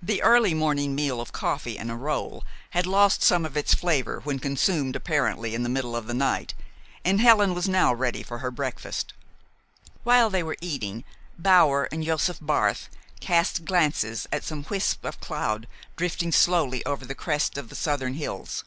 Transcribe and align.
The 0.00 0.22
early 0.22 0.54
morning 0.54 0.94
meal 0.94 1.20
of 1.20 1.32
coffee 1.32 1.76
and 1.76 1.90
a 1.90 1.96
roll 1.96 2.44
had 2.70 2.86
lost 2.86 3.20
some 3.20 3.44
of 3.44 3.56
its 3.56 3.74
flavor 3.74 4.20
when 4.20 4.38
consumed 4.38 4.94
apparently 4.94 5.56
in 5.56 5.64
the 5.64 5.68
middle 5.68 5.96
of 5.96 6.06
the 6.06 6.14
night, 6.14 6.54
and 7.04 7.20
Helen 7.20 7.52
was 7.52 7.66
ready 7.66 8.20
now 8.20 8.24
for 8.24 8.38
her 8.38 8.52
breakfast. 8.52 9.12
While 10.04 10.30
they 10.30 10.44
were 10.44 10.56
eating, 10.60 11.02
Bower 11.36 11.88
and 11.90 12.04
Josef 12.04 12.38
Barth 12.40 12.88
cast 13.18 13.64
glances 13.64 14.28
at 14.30 14.44
some 14.44 14.64
wisps 14.68 15.04
of 15.04 15.18
cloud 15.18 15.66
drifting 15.96 16.30
slowly 16.30 16.86
over 16.86 17.04
the 17.04 17.16
crests 17.16 17.58
of 17.58 17.70
the 17.70 17.74
southern 17.74 18.14
hills. 18.14 18.62